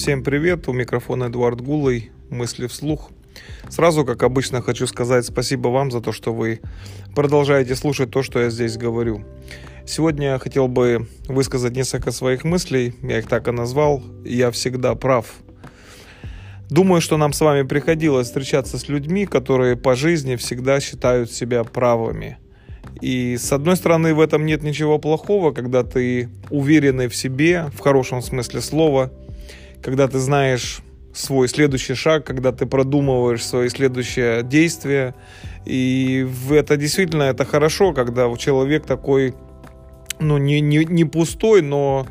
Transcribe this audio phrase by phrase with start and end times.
[0.00, 3.10] Всем привет, у микрофона Эдуард Гулый, мысли вслух.
[3.68, 6.60] Сразу, как обычно, хочу сказать спасибо вам за то, что вы
[7.14, 9.26] продолжаете слушать то, что я здесь говорю.
[9.86, 14.94] Сегодня я хотел бы высказать несколько своих мыслей, я их так и назвал «Я всегда
[14.94, 15.26] прав».
[16.70, 21.62] Думаю, что нам с вами приходилось встречаться с людьми, которые по жизни всегда считают себя
[21.62, 22.38] правыми.
[23.02, 27.80] И с одной стороны, в этом нет ничего плохого, когда ты уверенный в себе, в
[27.80, 29.12] хорошем смысле слова,
[29.82, 35.14] когда ты знаешь свой следующий шаг, когда ты продумываешь свои следующие действия.
[35.64, 39.34] И это действительно это хорошо, когда человек такой,
[40.18, 42.06] ну, не, не, не пустой, но,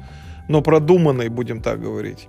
[0.48, 2.28] но продуманный, будем так говорить.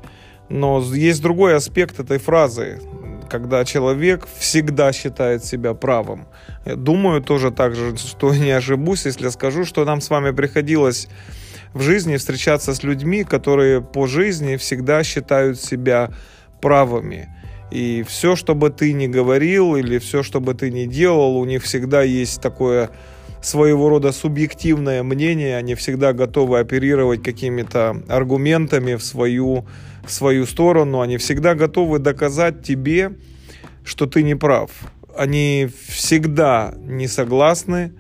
[0.49, 2.80] Но есть другой аспект этой фразы,
[3.29, 6.27] когда человек всегда считает себя правым.
[6.66, 11.09] Я думаю тоже так же, что не ошибусь, если скажу, что нам с вами приходилось
[11.73, 16.10] в жизни встречаться с людьми, которые по жизни всегда считают себя
[16.60, 17.29] правыми.
[17.71, 21.45] И все, что бы ты ни говорил или все, что бы ты ни делал, у
[21.45, 22.91] них всегда есть такое
[23.41, 29.66] своего рода субъективное мнение, они всегда готовы оперировать какими-то аргументами в свою,
[30.04, 33.13] в свою сторону, они всегда готовы доказать тебе,
[33.85, 34.71] что ты не прав.
[35.16, 37.93] Они всегда не согласны,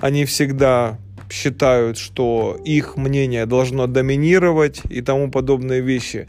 [0.00, 0.98] они всегда
[1.30, 6.28] считают, что их мнение должно доминировать и тому подобные вещи.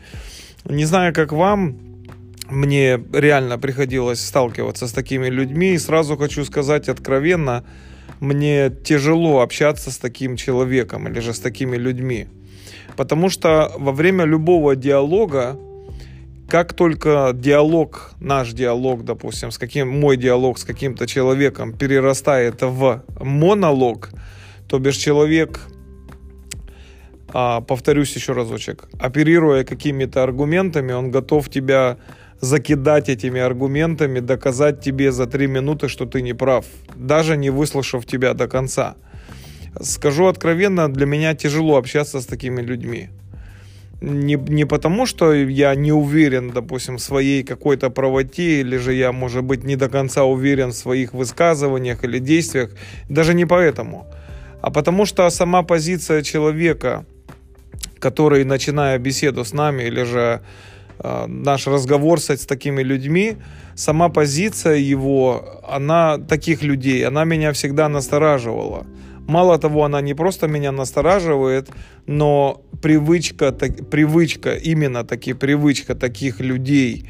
[0.66, 1.78] Не знаю, как вам,
[2.50, 7.64] мне реально приходилось сталкиваться с такими людьми, и сразу хочу сказать откровенно,
[8.20, 12.28] мне тяжело общаться с таким человеком или же с такими людьми.
[12.96, 15.58] Потому что во время любого диалога,
[16.48, 23.04] как только диалог, наш диалог, допустим, с каким мой диалог с каким-то человеком перерастает в
[23.20, 24.12] монолог,
[24.68, 25.62] то бишь человек,
[27.30, 31.98] а, повторюсь еще разочек, оперируя какими-то аргументами, он готов тебя
[32.42, 38.06] закидать этими аргументами, доказать тебе за три минуты, что ты не прав, даже не выслушав
[38.06, 38.96] тебя до конца.
[39.82, 43.10] Скажу откровенно, для меня тяжело общаться с такими людьми.
[44.02, 49.12] Не, не потому, что я не уверен, допустим, в своей какой-то правоте, или же я,
[49.12, 52.72] может быть, не до конца уверен в своих высказываниях или действиях.
[53.10, 54.06] Даже не поэтому
[54.66, 57.06] а потому что сама позиция человека,
[58.00, 60.42] который, начиная беседу с нами или же
[60.98, 63.38] э, наш разговор с, с такими людьми,
[63.76, 68.88] сама позиция его, она таких людей, она меня всегда настораживала.
[69.28, 71.70] Мало того, она не просто меня настораживает,
[72.08, 77.08] но привычка, так, привычка, именно таки привычка таких людей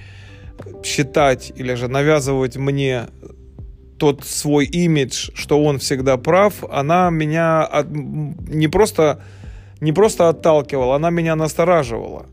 [0.83, 3.05] считать или же навязывать мне
[4.05, 9.19] тот свой имидж, что он всегда прав, она меня от, не просто
[9.81, 12.27] не просто отталкивала, она меня настораживала.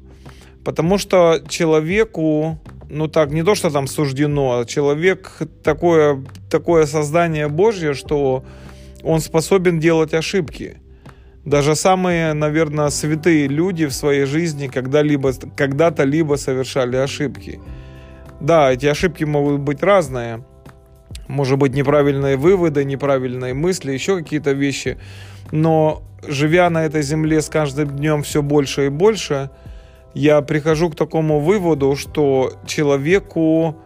[0.64, 2.58] Потому что человеку,
[2.90, 8.44] ну так, не то, что там суждено, а человек такое, такое создание Божье, что
[9.02, 10.76] он способен делать ошибки.
[11.46, 17.60] Даже самые, наверное, святые люди в своей жизни когда-либо, когда-то либо совершали ошибки.
[18.40, 20.44] Да, эти ошибки могут быть разные,
[21.28, 24.98] может быть, неправильные выводы, неправильные мысли, еще какие-то вещи.
[25.50, 29.50] Но живя на этой земле с каждым днем все больше и больше,
[30.14, 33.76] я прихожу к такому выводу, что человеку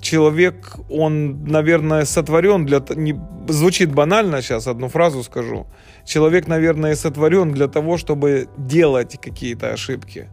[0.00, 2.82] человек, он, наверное, сотворен для...
[2.94, 5.66] Не, звучит банально сейчас, одну фразу скажу.
[6.04, 10.28] Человек, наверное, сотворен для того, чтобы делать какие-то ошибки.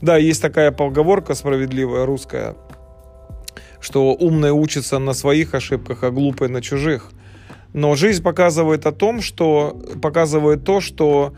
[0.00, 2.54] Да, есть такая поговорка справедливая русская
[3.80, 7.10] что умный учится на своих ошибках, а глупый на чужих.
[7.72, 11.34] Но жизнь показывает о том, что показывает то, что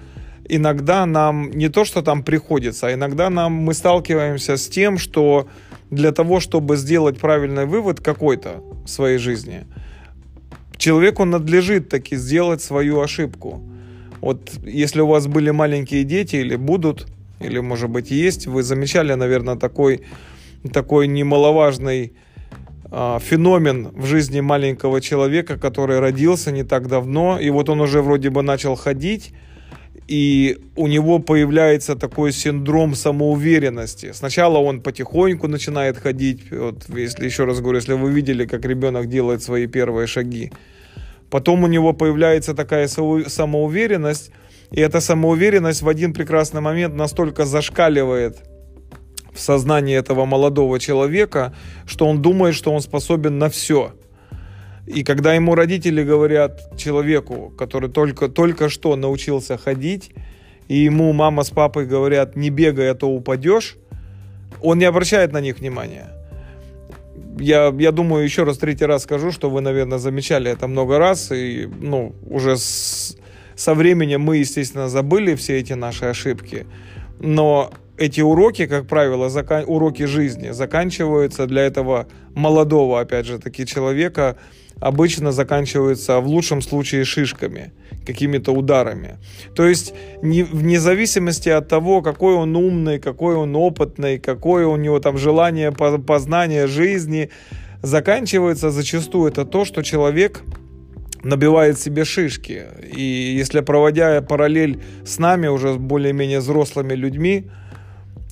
[0.49, 5.49] иногда нам не то, что там приходится, а иногда нам мы сталкиваемся с тем, что
[5.91, 9.66] для того, чтобы сделать правильный вывод какой-то в своей жизни,
[10.76, 13.62] человеку надлежит таки сделать свою ошибку.
[14.20, 17.06] Вот если у вас были маленькие дети или будут,
[17.41, 20.02] или может быть есть, вы замечали, наверное, такой,
[20.73, 22.12] такой немаловажный
[22.90, 28.31] феномен в жизни маленького человека, который родился не так давно, и вот он уже вроде
[28.31, 29.32] бы начал ходить,
[30.06, 34.12] и у него появляется такой синдром самоуверенности.
[34.12, 39.08] Сначала он потихоньку начинает ходить, вот если еще раз говорю, если вы видели, как ребенок
[39.08, 40.50] делает свои первые шаги,
[41.29, 44.31] потом у него появляется такая самоуверенность,
[44.70, 48.38] и эта самоуверенность в один прекрасный момент настолько зашкаливает
[49.38, 51.55] в сознании этого молодого человека,
[51.87, 53.93] что он думает, что он способен на все.
[54.87, 60.11] И когда ему родители говорят человеку, который только, только что научился ходить,
[60.67, 63.76] и ему мама с папой говорят, не бегай, а то упадешь,
[64.61, 66.08] он не обращает на них внимания.
[67.38, 71.31] Я, я думаю, еще раз, третий раз скажу, что вы, наверное, замечали это много раз,
[71.31, 73.17] и ну, уже с,
[73.55, 76.67] со временем мы, естественно, забыли все эти наши ошибки.
[77.20, 79.64] Но эти уроки, как правило, закан...
[79.66, 84.36] уроки жизни заканчиваются для этого молодого, опять же таки, человека,
[84.80, 87.72] обычно заканчиваются в лучшем случае шишками,
[88.06, 89.16] какими-то ударами.
[89.54, 94.76] То есть не, вне зависимости от того, какой он умный, какой он опытный, какое у
[94.76, 97.30] него там желание познания жизни,
[97.82, 100.42] заканчивается зачастую это то, что человек
[101.22, 102.62] набивает себе шишки.
[102.96, 107.50] И если проводя параллель с нами, уже более-менее взрослыми людьми,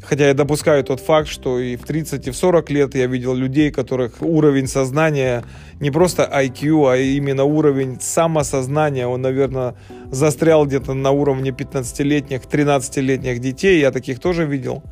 [0.09, 3.35] Хотя я допускаю тот факт, что и в 30, и в 40 лет я видел
[3.35, 5.43] людей, которых уровень сознания,
[5.81, 9.75] не просто IQ, а именно уровень самосознания, он, наверное,
[10.13, 13.81] застрял где-то на уровне 15-летних, 13-летних детей.
[13.81, 14.85] Я таких тоже видел.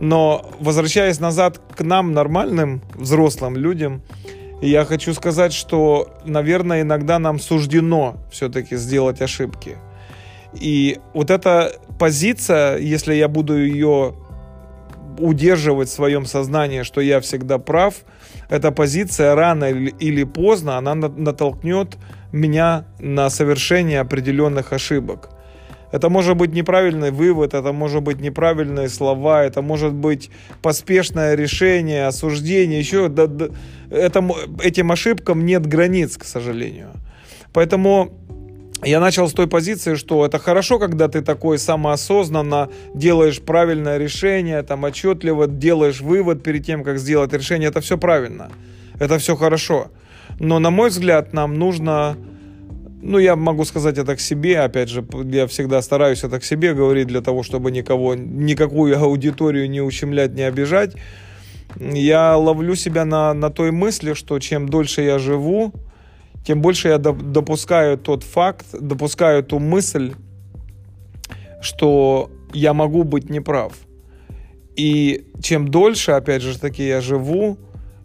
[0.00, 4.02] Но возвращаясь назад к нам, нормальным взрослым людям,
[4.60, 9.78] я хочу сказать, что, наверное, иногда нам суждено все-таки сделать ошибки.
[10.52, 14.14] И вот эта позиция, если я буду ее
[15.18, 17.94] удерживать в своем сознании, что я всегда прав,
[18.48, 21.96] эта позиция рано или поздно, она натолкнет
[22.32, 25.30] меня на совершение определенных ошибок.
[25.92, 30.30] Это может быть неправильный вывод, это может быть неправильные слова, это может быть
[30.60, 33.06] поспешное решение, осуждение, еще
[33.90, 36.90] этим ошибкам нет границ, к сожалению.
[37.52, 38.10] Поэтому
[38.84, 44.62] я начал с той позиции, что это хорошо, когда ты такой самоосознанно делаешь правильное решение,
[44.62, 47.70] там отчетливо делаешь вывод перед тем, как сделать решение.
[47.70, 48.50] Это все правильно,
[48.98, 49.90] это все хорошо.
[50.38, 52.18] Но, на мой взгляд, нам нужно,
[53.00, 56.74] ну, я могу сказать это к себе, опять же, я всегда стараюсь это к себе
[56.74, 60.96] говорить для того, чтобы никого, никакую аудиторию не ущемлять, не обижать.
[61.80, 65.72] Я ловлю себя на, на той мысли, что чем дольше я живу,
[66.46, 70.14] тем больше я допускаю тот факт, допускаю ту мысль,
[71.60, 73.72] что я могу быть неправ.
[74.76, 77.58] И чем дольше, опять же таки, я живу,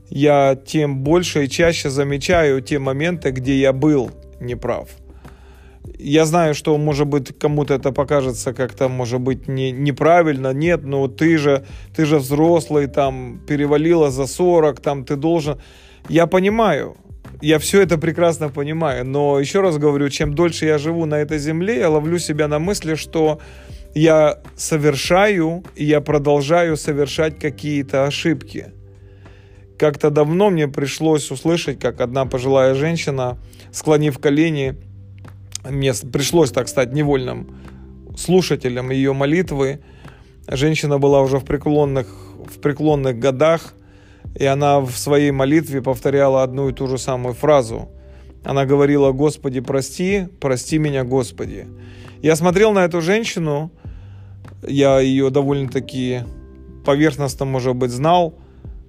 [0.10, 4.10] я тем больше и чаще замечаю те моменты, где я был
[4.40, 4.90] неправ.
[6.00, 10.52] Я знаю, что, может быть, кому-то это покажется как-то, может быть, не, неправильно.
[10.52, 11.64] Нет, но ты же,
[11.96, 15.60] ты же взрослый, там, перевалило за 40, там, ты должен...
[16.10, 16.98] Я понимаю,
[17.42, 21.40] я все это прекрасно понимаю, но еще раз говорю, чем дольше я живу на этой
[21.40, 23.40] земле, я ловлю себя на мысли, что
[23.94, 28.74] я совершаю и я продолжаю совершать какие-то ошибки.
[29.78, 33.40] Как-то давно мне пришлось услышать, как одна пожилая женщина,
[33.72, 34.76] склонив колени,
[35.68, 37.58] мне пришлось так стать невольным
[38.18, 39.82] слушателем ее молитвы.
[40.48, 42.08] Женщина была уже в преклонных,
[42.46, 43.74] в преклонных годах,
[44.36, 47.90] и она в своей молитве повторяла одну и ту же самую фразу.
[48.44, 51.68] Она говорила, Господи, прости, прости меня, Господи.
[52.22, 53.72] Я смотрел на эту женщину,
[54.68, 56.22] я ее довольно-таки
[56.86, 58.36] поверхностно, может быть, знал,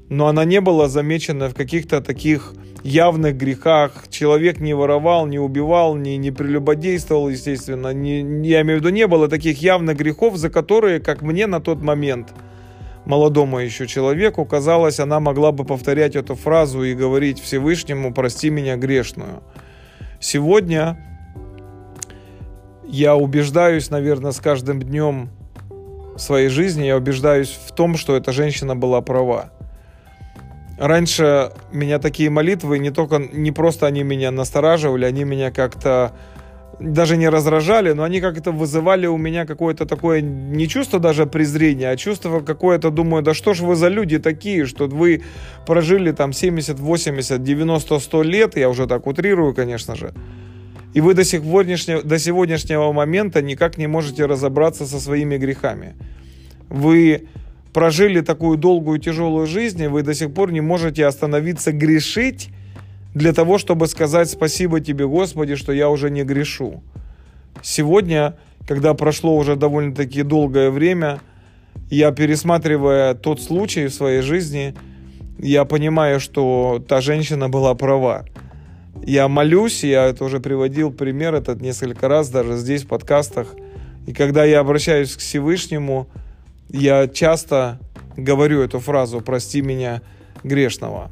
[0.09, 4.05] но она не была замечена в каких-то таких явных грехах.
[4.11, 7.93] Человек не воровал, не убивал, не, не прелюбодействовал, естественно.
[7.93, 11.61] Не, я имею в виду, не было таких явных грехов, за которые, как мне на
[11.61, 12.29] тот момент–
[13.05, 18.77] молодому еще человеку, казалось, она могла бы повторять эту фразу и говорить Всевышнему «прости меня
[18.77, 19.43] грешную».
[20.21, 20.99] Сегодня
[22.85, 25.31] я убеждаюсь, наверное, с каждым днем
[26.17, 29.51] своей жизни, я убеждаюсь в том, что эта женщина была права.
[30.79, 36.13] Раньше меня такие молитвы не только, не просто они меня настораживали, они меня как-то
[36.83, 41.91] даже не раздражали, но они как-то вызывали у меня какое-то такое не чувство даже презрения,
[41.91, 45.23] а чувство какое-то, думаю, да что ж вы за люди такие, что вы
[45.67, 50.13] прожили там 70, 80, 90, 100 лет, я уже так утрирую, конечно же,
[50.95, 55.95] и вы до, сегодняшнего, до сегодняшнего момента никак не можете разобраться со своими грехами.
[56.69, 57.29] Вы
[57.73, 62.51] прожили такую долгую тяжелую жизнь, и вы до сих пор не можете остановиться грешить,
[63.15, 66.83] для того, чтобы сказать спасибо тебе, Господи, что я уже не грешу.
[67.63, 71.21] Сегодня, когда прошло уже довольно-таки долгое время,
[71.91, 74.75] я пересматривая тот случай в своей жизни,
[75.39, 78.25] я понимаю, что та женщина была права.
[79.05, 83.55] Я молюсь, я это уже приводил пример этот несколько раз, даже здесь в подкастах.
[84.07, 86.09] И когда я обращаюсь к Всевышнему,
[86.71, 87.79] я часто
[88.17, 90.03] говорю эту фразу «прости меня
[90.45, 91.11] грешного».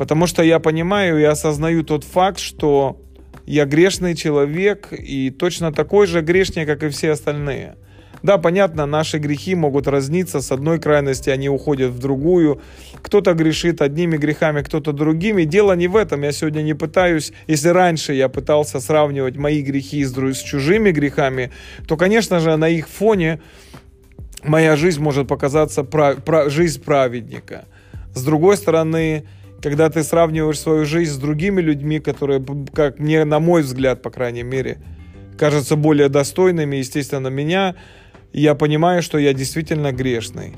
[0.00, 2.96] Потому что я понимаю и осознаю тот факт, что
[3.44, 7.76] я грешный человек и точно такой же грешник, как и все остальные.
[8.22, 10.40] Да, понятно, наши грехи могут разниться.
[10.40, 12.62] С одной крайности они уходят в другую.
[13.02, 15.44] Кто-то грешит одними грехами, кто-то другими.
[15.44, 16.22] Дело не в этом.
[16.22, 21.50] Я сегодня не пытаюсь, если раньше я пытался сравнивать мои грехи с, с чужими грехами,
[21.86, 23.42] то, конечно же, на их фоне
[24.42, 27.66] моя жизнь может показаться прав, прав, жизнь праведника.
[28.14, 29.24] С другой стороны,
[29.62, 34.10] когда ты сравниваешь свою жизнь с другими людьми, которые, как мне, на мой взгляд, по
[34.10, 34.78] крайней мере,
[35.38, 37.74] кажутся более достойными, естественно, меня,
[38.32, 40.54] я понимаю, что я действительно грешный.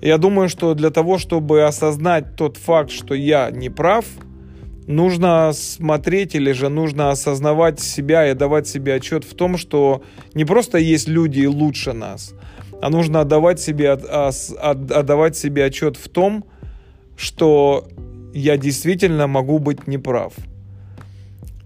[0.00, 4.04] Я думаю, что для того, чтобы осознать тот факт, что я не прав,
[4.86, 10.02] нужно смотреть или же нужно осознавать себя и давать себе отчет в том, что
[10.34, 12.34] не просто есть люди лучше нас,
[12.82, 16.44] а нужно отдавать себе, отдавать себе отчет в том,
[17.16, 17.88] что
[18.34, 20.34] я действительно могу быть неправ.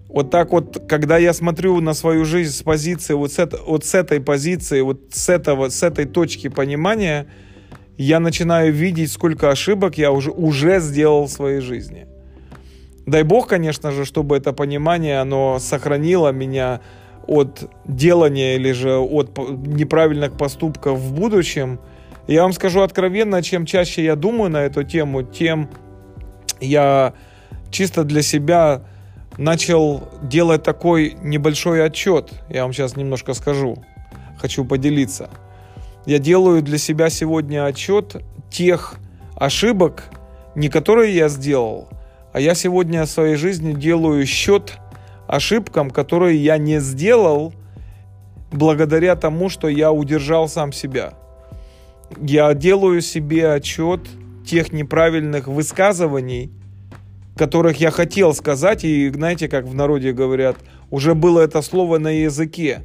[0.08, 3.84] Вот так вот, когда я смотрю на свою жизнь с позиции, вот с, это, вот
[3.84, 7.26] с этой позиции, вот с, этого, с этой точки понимания,
[7.96, 12.06] я начинаю видеть, сколько ошибок я уже, уже сделал в своей жизни.
[13.06, 16.80] Дай бог, конечно же, чтобы это понимание, оно сохранило меня
[17.26, 21.80] от делания или же от неправильных поступков в будущем.
[22.26, 25.70] Я вам скажу откровенно, чем чаще я думаю на эту тему, тем
[26.60, 27.14] я
[27.70, 28.82] чисто для себя
[29.36, 32.32] начал делать такой небольшой отчет.
[32.48, 33.82] Я вам сейчас немножко скажу.
[34.38, 35.30] Хочу поделиться.
[36.06, 38.94] Я делаю для себя сегодня отчет тех
[39.36, 40.04] ошибок,
[40.54, 41.88] не которые я сделал,
[42.32, 44.78] а я сегодня в своей жизни делаю счет
[45.26, 47.52] ошибкам, которые я не сделал
[48.50, 51.14] благодаря тому, что я удержал сам себя.
[52.20, 54.00] Я делаю себе отчет
[54.48, 56.50] тех неправильных высказываний,
[57.36, 60.56] которых я хотел сказать, и знаете, как в народе говорят,
[60.90, 62.80] уже было это слово на языке.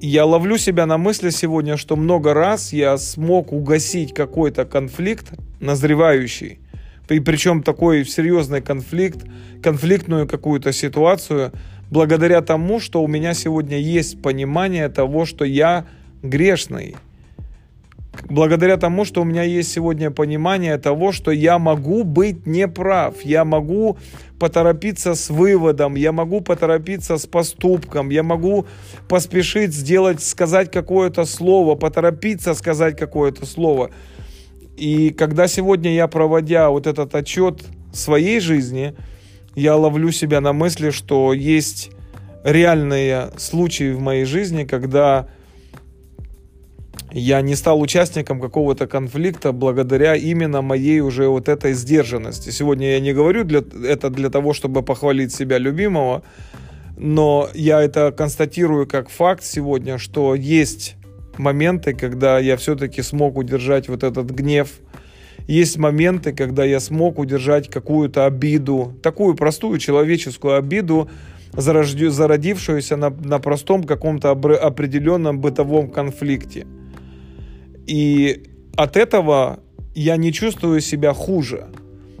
[0.00, 6.58] Я ловлю себя на мысли сегодня, что много раз я смог угасить какой-то конфликт назревающий,
[7.08, 9.24] и причем такой серьезный конфликт,
[9.62, 11.52] конфликтную какую-то ситуацию,
[11.90, 15.86] благодаря тому, что у меня сегодня есть понимание того, что я
[16.22, 16.96] грешный–
[18.28, 23.44] благодаря тому, что у меня есть сегодня понимание того, что я могу быть неправ, я
[23.44, 23.98] могу
[24.38, 28.66] поторопиться с выводом, я могу поторопиться с поступком, я могу
[29.08, 33.90] поспешить сделать, сказать какое-то слово, поторопиться сказать какое-то слово.
[34.76, 37.62] И когда сегодня я, проводя вот этот отчет
[37.92, 38.94] своей жизни,
[39.54, 41.90] я ловлю себя на мысли, что есть
[42.44, 45.28] реальные случаи в моей жизни, когда
[47.12, 52.50] я не стал участником какого-то конфликта благодаря именно моей уже вот этой сдержанности.
[52.50, 56.22] Сегодня я не говорю для, это для того, чтобы похвалить себя любимого,
[56.96, 60.96] но я это констатирую как факт сегодня, что есть
[61.36, 64.68] моменты, когда я все-таки смог удержать вот этот гнев,
[65.46, 71.08] есть моменты, когда я смог удержать какую-то обиду, такую простую человеческую обиду,
[71.52, 76.66] зародившуюся на, на простом каком-то определенном бытовом конфликте.
[77.90, 78.44] И
[78.76, 79.58] от этого
[79.96, 81.66] я не чувствую себя хуже.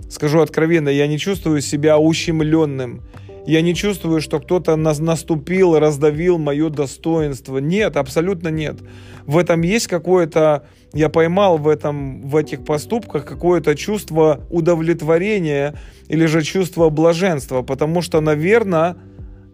[0.08, 3.02] Скажу откровенно, я не чувствую себя ущемленным.
[3.46, 7.58] Я не чувствую, что кто-то наступил, раздавил мое достоинство.
[7.58, 8.80] Нет, абсолютно нет.
[9.26, 15.76] В этом есть какое-то, я поймал в, этом, в этих поступках какое-то чувство удовлетворения
[16.08, 17.62] или же чувство блаженства.
[17.62, 18.96] Потому что, наверное,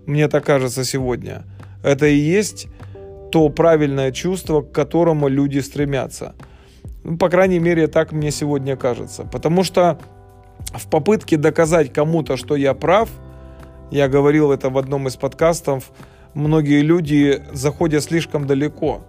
[0.07, 1.45] мне так кажется сегодня,
[1.85, 2.69] это и есть
[3.31, 6.35] то правильное чувство, к которому люди стремятся.
[7.05, 9.25] Ну, по крайней мере, так мне сегодня кажется.
[9.25, 9.99] Потому что
[10.75, 13.09] в попытке доказать кому-то, что я прав,
[13.91, 15.93] я говорил это в одном из подкастов,
[16.35, 19.05] многие люди заходят слишком далеко.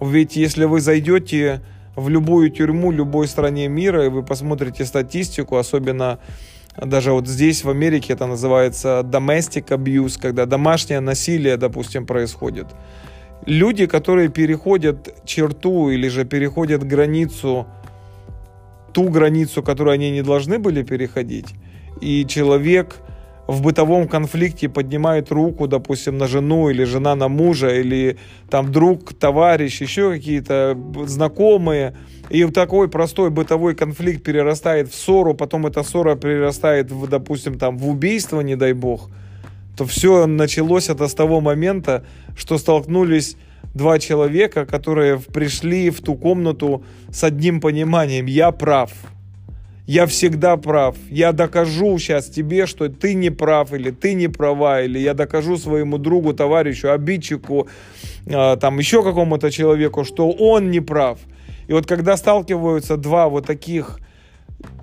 [0.00, 1.62] Ведь если вы зайдете
[1.96, 6.18] в любую тюрьму любой стране мира, и вы посмотрите статистику, особенно
[6.76, 12.66] даже вот здесь, в Америке, это называется domestic abuse, когда домашнее насилие, допустим, происходит–
[13.46, 17.66] люди, которые переходят черту или же переходят границу,
[18.92, 21.54] ту границу, которую они не должны были переходить,
[22.00, 22.96] и человек
[23.46, 28.16] в бытовом конфликте поднимает руку, допустим, на жену или жена на мужа, или
[28.48, 31.96] там друг, товарищ, еще какие-то знакомые,
[32.28, 37.76] и такой простой бытовой конфликт перерастает в ссору, потом эта ссора перерастает, в, допустим, там,
[37.76, 39.10] в убийство, не дай бог–
[39.80, 42.04] то все началось это с того момента,
[42.36, 43.36] что столкнулись
[43.74, 48.26] два человека, которые пришли в ту комнату с одним пониманием.
[48.26, 48.90] Я прав.
[49.86, 54.82] я всегда прав, я докажу сейчас тебе, что ты не прав, или ты не права,
[54.82, 57.66] или я докажу своему другу, товарищу, обидчику,
[58.26, 61.18] э, там еще какому-то человеку, что он не прав.
[61.68, 63.98] И вот когда сталкиваются два вот таких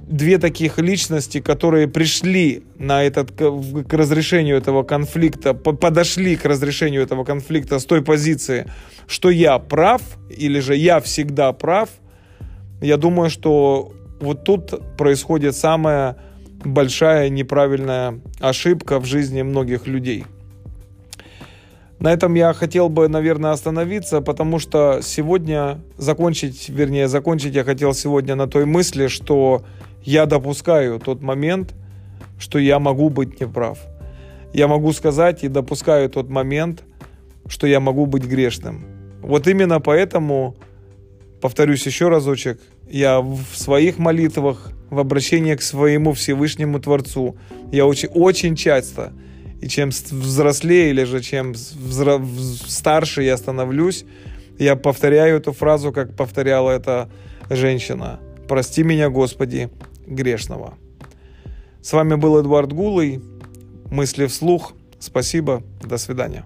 [0.08, 7.24] две таких личности, которые пришли на этот, к разрешению этого конфликта, подошли к разрешению этого
[7.26, 8.72] конфликта с той позиции,
[9.08, 11.90] что я прав, или же я всегда прав,
[12.82, 13.92] я думаю, что
[14.22, 16.16] вот тут происходит самая
[16.64, 20.26] большая неправильная ошибка в жизни многих людей.
[22.00, 27.94] На этом я хотел бы, наверное, остановиться, потому что сегодня закончить, вернее, закончить я хотел
[27.94, 29.64] сегодня на той мысли, что
[30.04, 31.74] я допускаю тот момент,
[32.38, 33.80] что я могу быть неправ.
[34.54, 36.84] Я могу сказать и допускаю тот момент,
[37.48, 38.86] что я могу быть грешным.
[39.22, 40.56] Вот именно поэтому,
[41.42, 47.36] повторюсь еще разочек, я в своих молитвах, в обращении к своему Всевышнему Творцу,
[47.72, 49.14] я очень, очень часто,
[49.62, 52.22] и чем взрослее или же чем взро...
[52.68, 54.06] старше я становлюсь,
[54.60, 57.10] я повторяю эту фразу, как повторяла эта
[57.50, 58.20] женщина.
[58.48, 59.70] «Прости меня, Господи,
[60.06, 60.76] грешного.
[61.82, 63.22] С вами был Эдуард Гулый.
[63.92, 64.74] Мысли вслух.
[65.00, 65.64] Спасибо.
[65.82, 66.46] До свидания.